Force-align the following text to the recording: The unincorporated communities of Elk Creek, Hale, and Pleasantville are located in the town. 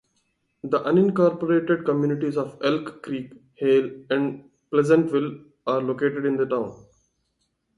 The 0.63 0.79
unincorporated 0.79 1.85
communities 1.85 2.35
of 2.35 2.57
Elk 2.63 3.03
Creek, 3.03 3.33
Hale, 3.59 4.03
and 4.09 4.49
Pleasantville 4.71 5.41
are 5.67 5.79
located 5.79 6.25
in 6.25 6.37
the 6.37 6.45
town. 6.47 6.87